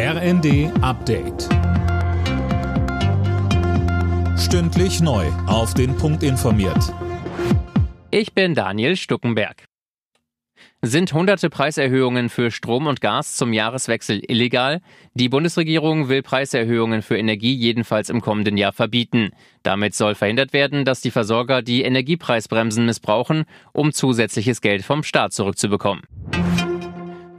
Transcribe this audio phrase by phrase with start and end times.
[0.00, 1.48] RND Update.
[4.38, 5.26] Stündlich neu.
[5.48, 6.94] Auf den Punkt informiert.
[8.12, 9.64] Ich bin Daniel Stuckenberg.
[10.82, 14.82] Sind hunderte Preiserhöhungen für Strom und Gas zum Jahreswechsel illegal?
[15.14, 19.30] Die Bundesregierung will Preiserhöhungen für Energie jedenfalls im kommenden Jahr verbieten.
[19.64, 25.32] Damit soll verhindert werden, dass die Versorger die Energiepreisbremsen missbrauchen, um zusätzliches Geld vom Staat
[25.32, 26.04] zurückzubekommen.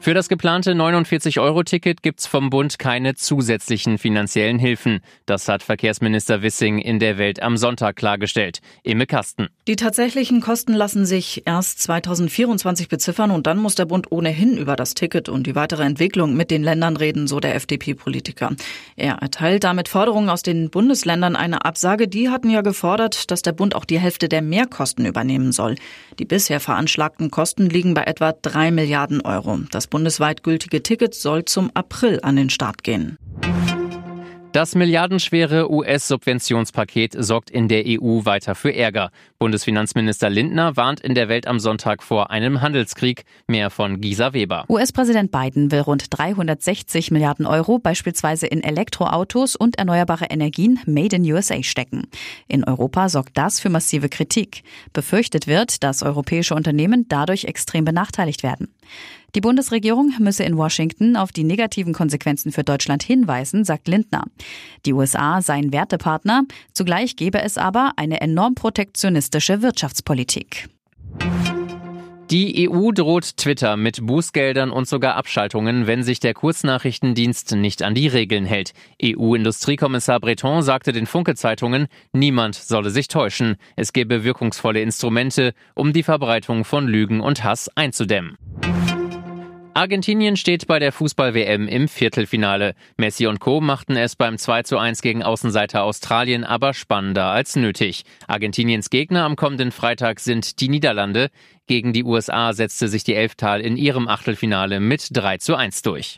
[0.01, 5.01] Für das geplante 49-Euro-Ticket gibt's vom Bund keine zusätzlichen finanziellen Hilfen.
[5.25, 8.59] Das hat Verkehrsminister Wissing in der Welt am Sonntag klargestellt.
[8.83, 9.49] Imme Kasten.
[9.67, 14.77] Die tatsächlichen Kosten lassen sich erst 2024 beziffern und dann muss der Bund ohnehin über
[14.77, 18.51] das Ticket und die weitere Entwicklung mit den Ländern reden, so der FDP-Politiker.
[18.95, 22.07] Er erteilt damit Forderungen aus den Bundesländern eine Absage.
[22.07, 25.75] Die hatten ja gefordert, dass der Bund auch die Hälfte der Mehrkosten übernehmen soll.
[26.19, 29.59] Die bisher veranschlagten Kosten liegen bei etwa drei Milliarden Euro.
[29.71, 33.17] Das bundesweit gültige Ticket soll zum April an den Start gehen.
[34.51, 39.11] Das milliardenschwere US-Subventionspaket sorgt in der EU weiter für Ärger.
[39.37, 43.25] Bundesfinanzminister Lindner warnt in der Welt am Sonntag vor einem Handelskrieg.
[43.45, 44.65] Mehr von Gisa Weber.
[44.67, 51.31] US-Präsident Biden will rund 360 Milliarden Euro beispielsweise in Elektroautos und erneuerbare Energien made in
[51.31, 52.07] USA stecken.
[52.47, 54.63] In Europa sorgt das für massive Kritik.
[54.93, 58.73] Befürchtet wird, dass europäische Unternehmen dadurch extrem benachteiligt werden.
[59.35, 64.25] Die Bundesregierung müsse in Washington auf die negativen Konsequenzen für Deutschland hinweisen, sagt Lindner.
[64.85, 70.67] Die USA seien Wertepartner, zugleich gebe es aber eine enorm protektionistische Wirtschaftspolitik.
[72.31, 77.95] Die EU droht Twitter mit Bußgeldern und sogar Abschaltungen, wenn sich der Kurznachrichtendienst nicht an
[77.95, 78.73] die Regeln hält.
[79.03, 83.55] EU-Industriekommissar Breton sagte den Funke-Zeitungen, niemand solle sich täuschen.
[83.75, 88.37] Es gebe wirkungsvolle Instrumente, um die Verbreitung von Lügen und Hass einzudämmen.
[89.79, 92.75] Argentinien steht bei der Fußball-WM im Viertelfinale.
[92.97, 93.61] Messi und Co.
[93.61, 98.03] machten es beim 2 zu 1 gegen Außenseiter Australien aber spannender als nötig.
[98.27, 101.29] Argentiniens Gegner am kommenden Freitag sind die Niederlande.
[101.65, 106.15] Gegen die USA setzte sich die Elftal in ihrem Achtelfinale mit 3 zu 1 durch.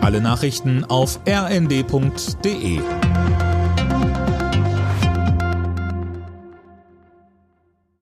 [0.00, 2.80] Alle Nachrichten auf rnd.de